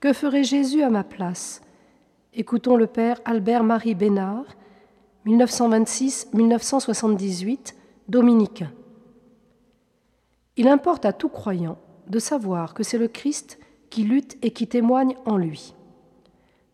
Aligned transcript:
Que 0.00 0.12
ferait 0.12 0.44
Jésus 0.44 0.84
à 0.84 0.90
ma 0.90 1.02
place? 1.02 1.60
Écoutons 2.32 2.76
le 2.76 2.86
Père 2.86 3.20
Albert-Marie 3.24 3.96
Bénard, 3.96 4.44
1926-1978, 5.26 7.74
dominicain. 8.06 8.70
Il 10.56 10.68
importe 10.68 11.04
à 11.04 11.12
tout 11.12 11.28
croyant 11.28 11.78
de 12.06 12.20
savoir 12.20 12.74
que 12.74 12.84
c'est 12.84 12.96
le 12.96 13.08
Christ 13.08 13.58
qui 13.90 14.04
lutte 14.04 14.38
et 14.40 14.52
qui 14.52 14.68
témoigne 14.68 15.16
en 15.26 15.36
lui. 15.36 15.74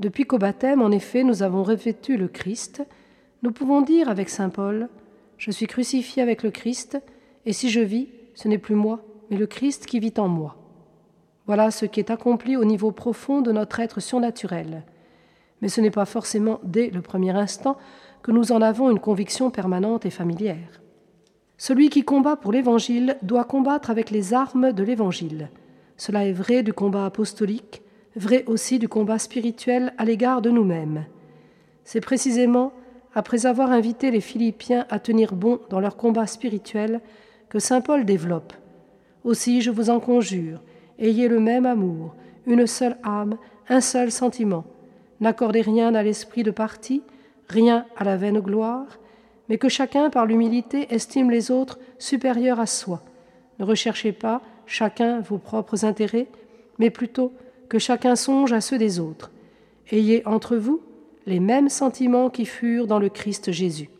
Depuis 0.00 0.24
qu'au 0.24 0.38
baptême, 0.38 0.82
en 0.82 0.90
effet, 0.90 1.22
nous 1.22 1.44
avons 1.44 1.62
revêtu 1.62 2.16
le 2.16 2.26
Christ, 2.26 2.82
nous 3.44 3.52
pouvons 3.52 3.82
dire 3.82 4.08
avec 4.08 4.30
Saint 4.30 4.48
Paul 4.48 4.88
Je 5.38 5.52
suis 5.52 5.68
crucifié 5.68 6.24
avec 6.24 6.42
le 6.42 6.50
Christ, 6.50 6.98
et 7.46 7.52
si 7.52 7.70
je 7.70 7.78
vis, 7.78 8.08
ce 8.34 8.48
n'est 8.48 8.58
plus 8.58 8.74
moi, 8.74 9.04
mais 9.30 9.36
le 9.36 9.46
Christ 9.46 9.86
qui 9.86 10.00
vit 10.00 10.14
en 10.18 10.26
moi. 10.26 10.56
Voilà 11.46 11.70
ce 11.70 11.86
qui 11.86 12.00
est 12.00 12.10
accompli 12.10 12.56
au 12.56 12.64
niveau 12.64 12.92
profond 12.92 13.40
de 13.40 13.52
notre 13.52 13.80
être 13.80 14.00
surnaturel. 14.00 14.84
Mais 15.60 15.68
ce 15.68 15.80
n'est 15.80 15.90
pas 15.90 16.04
forcément 16.04 16.60
dès 16.62 16.90
le 16.90 17.02
premier 17.02 17.30
instant 17.30 17.76
que 18.22 18.30
nous 18.30 18.52
en 18.52 18.62
avons 18.62 18.90
une 18.90 19.00
conviction 19.00 19.50
permanente 19.50 20.06
et 20.06 20.10
familière. 20.10 20.80
Celui 21.58 21.90
qui 21.90 22.04
combat 22.04 22.36
pour 22.36 22.52
l'Évangile 22.52 23.16
doit 23.22 23.44
combattre 23.44 23.90
avec 23.90 24.10
les 24.10 24.34
armes 24.34 24.72
de 24.72 24.82
l'Évangile. 24.82 25.50
Cela 25.96 26.26
est 26.26 26.32
vrai 26.32 26.62
du 26.62 26.72
combat 26.72 27.06
apostolique, 27.06 27.82
vrai 28.16 28.44
aussi 28.46 28.78
du 28.78 28.88
combat 28.88 29.18
spirituel 29.18 29.92
à 29.98 30.04
l'égard 30.04 30.42
de 30.42 30.50
nous-mêmes. 30.50 31.06
C'est 31.84 32.00
précisément 32.00 32.72
après 33.14 33.46
avoir 33.46 33.70
invité 33.70 34.10
les 34.10 34.20
Philippiens 34.20 34.86
à 34.90 34.98
tenir 34.98 35.34
bon 35.34 35.60
dans 35.70 35.80
leur 35.80 35.96
combat 35.96 36.26
spirituel 36.26 37.00
que 37.48 37.58
Saint 37.58 37.80
Paul 37.80 38.04
développe. 38.04 38.52
Aussi, 39.24 39.60
je 39.60 39.70
vous 39.70 39.90
en 39.90 40.00
conjure, 40.00 40.60
ayez 40.98 41.28
le 41.28 41.40
même 41.40 41.66
amour, 41.66 42.14
une 42.46 42.66
seule 42.66 42.96
âme, 43.02 43.36
un 43.68 43.80
seul 43.80 44.10
sentiment. 44.10 44.64
N'accordez 45.20 45.60
rien 45.60 45.94
à 45.94 46.02
l'esprit 46.02 46.42
de 46.42 46.50
parti, 46.50 47.02
rien 47.48 47.86
à 47.96 48.04
la 48.04 48.16
vaine 48.16 48.40
gloire, 48.40 48.98
mais 49.48 49.58
que 49.58 49.68
chacun, 49.68 50.10
par 50.10 50.26
l'humilité, 50.26 50.92
estime 50.94 51.30
les 51.30 51.50
autres 51.50 51.78
supérieurs 51.98 52.60
à 52.60 52.66
soi. 52.66 53.02
Ne 53.58 53.64
recherchez 53.64 54.12
pas, 54.12 54.40
chacun, 54.66 55.20
vos 55.20 55.38
propres 55.38 55.84
intérêts, 55.84 56.28
mais 56.78 56.90
plutôt 56.90 57.32
que 57.68 57.78
chacun 57.78 58.16
songe 58.16 58.52
à 58.52 58.60
ceux 58.60 58.78
des 58.78 58.98
autres. 58.98 59.30
Ayez 59.90 60.26
entre 60.26 60.56
vous 60.56 60.80
les 61.26 61.40
mêmes 61.40 61.68
sentiments 61.68 62.30
qui 62.30 62.44
furent 62.44 62.86
dans 62.86 62.98
le 62.98 63.08
Christ 63.08 63.52
Jésus. 63.52 63.90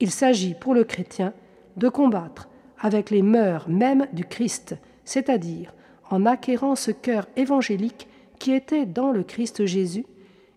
Il 0.00 0.10
s'agit 0.10 0.54
pour 0.54 0.74
le 0.74 0.84
chrétien 0.84 1.32
de 1.76 1.88
combattre 1.88 2.48
avec 2.78 3.10
les 3.10 3.22
mœurs 3.22 3.68
mêmes 3.68 4.06
du 4.12 4.24
Christ, 4.24 4.76
c'est-à-dire 5.10 5.74
en 6.08 6.24
acquérant 6.24 6.76
ce 6.76 6.92
cœur 6.92 7.26
évangélique 7.34 8.06
qui 8.38 8.52
était 8.52 8.86
dans 8.86 9.10
le 9.10 9.24
Christ 9.24 9.66
Jésus 9.66 10.06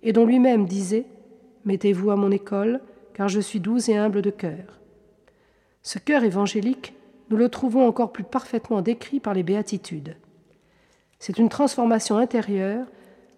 et 0.04 0.14
dont 0.14 0.28
lui-même 0.28 0.68
disait 0.68 1.08
Mettez-vous 1.66 2.12
à 2.12 2.16
mon 2.16 2.30
école, 2.30 2.80
car 3.16 3.30
je 3.30 3.40
suis 3.40 3.60
doux 3.60 3.80
et 3.90 3.98
humble 3.98 4.22
de 4.22 4.30
cœur. 4.30 4.80
Ce 5.82 5.98
cœur 5.98 6.24
évangélique, 6.24 6.94
nous 7.32 7.38
le 7.38 7.50
trouvons 7.50 7.88
encore 7.88 8.12
plus 8.12 8.24
parfaitement 8.24 8.84
décrit 8.84 9.20
par 9.20 9.34
les 9.34 9.42
béatitudes. 9.42 10.18
C'est 11.18 11.40
une 11.40 11.50
transformation 11.50 12.18
intérieure 12.18 12.86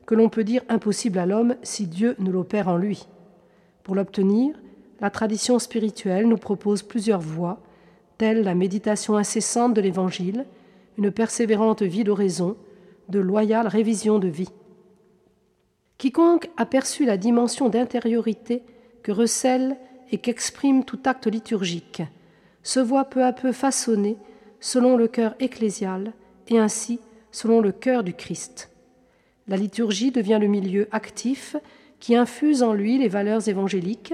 que 0.06 0.16
l'on 0.16 0.28
peut 0.28 0.44
dire 0.44 0.64
impossible 0.68 1.18
à 1.18 1.26
l'homme 1.26 1.56
si 1.64 1.88
Dieu 1.88 2.18
ne 2.20 2.30
l'opère 2.30 2.68
en 2.68 2.76
lui. 2.76 3.08
Pour 3.84 3.96
l'obtenir, 3.96 4.54
la 5.00 5.12
tradition 5.12 5.60
spirituelle 5.60 6.28
nous 6.28 6.38
propose 6.38 6.84
plusieurs 6.84 7.22
voies, 7.22 7.62
telles 8.18 8.44
la 8.44 8.54
méditation 8.54 9.16
incessante 9.16 9.74
de 9.74 9.82
l'Évangile, 9.82 10.46
une 10.98 11.12
persévérante 11.12 11.82
vie 11.82 12.04
d'oraison, 12.04 12.58
de 13.10 13.20
loyale 13.20 13.68
révision 13.68 14.20
de 14.20 14.28
vie. 14.28 14.50
Quiconque 15.98 16.50
a 16.58 16.66
perçu 16.66 17.06
la 17.06 17.18
dimension 17.18 17.70
d'intériorité 17.70 18.64
que 19.04 19.12
recèle 19.12 19.78
et 20.12 20.18
qu'exprime 20.18 20.84
tout 20.84 21.00
acte 21.06 21.28
liturgique 21.28 22.04
se 22.64 22.80
voit 22.80 23.06
peu 23.06 23.24
à 23.24 23.32
peu 23.32 23.52
façonné 23.52 24.18
selon 24.60 24.98
le 24.98 25.08
cœur 25.08 25.36
ecclésial 25.40 26.14
et 26.48 26.58
ainsi 26.58 27.00
selon 27.32 27.62
le 27.62 27.72
cœur 27.72 28.04
du 28.04 28.14
Christ. 28.14 28.72
La 29.48 29.58
liturgie 29.58 30.12
devient 30.12 30.40
le 30.42 30.48
milieu 30.48 30.88
actif 30.92 31.56
qui 32.00 32.16
infuse 32.16 32.64
en 32.64 32.74
lui 32.74 32.98
les 32.98 33.08
valeurs 33.08 33.48
évangéliques, 33.48 34.14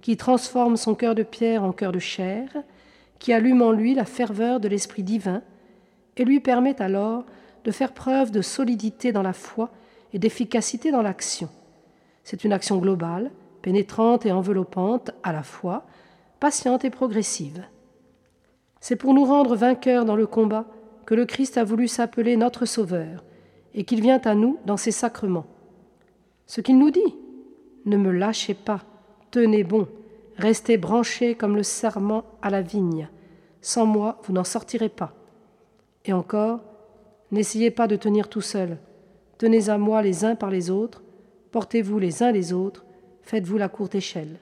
qui 0.00 0.16
transforme 0.16 0.76
son 0.76 0.94
cœur 0.94 1.14
de 1.14 1.24
pierre 1.24 1.64
en 1.64 1.72
cœur 1.72 1.92
de 1.92 1.98
chair, 1.98 2.48
qui 3.18 3.32
allume 3.32 3.62
en 3.62 3.72
lui 3.72 3.94
la 3.94 4.04
ferveur 4.04 4.60
de 4.60 4.68
l'Esprit 4.68 5.02
divin, 5.02 5.42
et 6.18 6.24
lui 6.24 6.40
permet 6.40 6.80
alors 6.82 7.24
de 7.64 7.70
faire 7.70 7.92
preuve 7.92 8.30
de 8.30 8.42
solidité 8.42 9.12
dans 9.12 9.22
la 9.22 9.32
foi 9.32 9.70
et 10.12 10.18
d'efficacité 10.18 10.90
dans 10.90 11.02
l'action. 11.02 11.48
C'est 12.24 12.44
une 12.44 12.52
action 12.52 12.78
globale, 12.78 13.30
pénétrante 13.62 14.26
et 14.26 14.32
enveloppante 14.32 15.10
à 15.22 15.32
la 15.32 15.42
fois, 15.42 15.86
patiente 16.40 16.84
et 16.84 16.90
progressive. 16.90 17.64
C'est 18.80 18.96
pour 18.96 19.14
nous 19.14 19.24
rendre 19.24 19.56
vainqueurs 19.56 20.04
dans 20.04 20.16
le 20.16 20.26
combat 20.26 20.66
que 21.06 21.14
le 21.14 21.24
Christ 21.24 21.58
a 21.58 21.64
voulu 21.64 21.88
s'appeler 21.88 22.36
notre 22.36 22.66
Sauveur 22.66 23.24
et 23.74 23.84
qu'il 23.84 24.00
vient 24.00 24.20
à 24.24 24.34
nous 24.34 24.58
dans 24.66 24.76
ses 24.76 24.90
sacrements. 24.90 25.46
Ce 26.46 26.60
qu'il 26.60 26.78
nous 26.78 26.90
dit, 26.90 27.14
ne 27.86 27.96
me 27.96 28.10
lâchez 28.10 28.54
pas, 28.54 28.82
tenez 29.30 29.64
bon, 29.64 29.88
restez 30.36 30.76
branchés 30.76 31.34
comme 31.34 31.56
le 31.56 31.62
serment 31.62 32.24
à 32.42 32.50
la 32.50 32.62
vigne. 32.62 33.08
Sans 33.60 33.86
moi, 33.86 34.20
vous 34.24 34.32
n'en 34.32 34.44
sortirez 34.44 34.88
pas. 34.88 35.14
Et 36.08 36.12
encore, 36.14 36.60
n'essayez 37.30 37.70
pas 37.70 37.86
de 37.86 37.94
tenir 37.94 38.30
tout 38.30 38.40
seul. 38.40 38.78
Tenez 39.36 39.68
à 39.68 39.76
moi 39.76 40.00
les 40.00 40.24
uns 40.24 40.36
par 40.36 40.50
les 40.50 40.70
autres, 40.70 41.02
portez-vous 41.52 41.98
les 41.98 42.22
uns 42.22 42.32
les 42.32 42.54
autres, 42.54 42.86
faites-vous 43.22 43.58
la 43.58 43.68
courte 43.68 43.94
échelle. 43.94 44.40